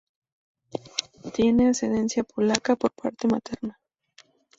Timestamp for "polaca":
2.23-2.75